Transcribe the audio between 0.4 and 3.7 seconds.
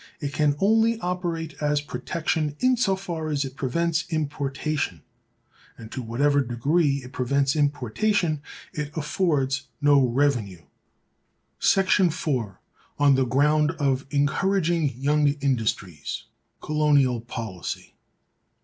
only operate as protection in so far as it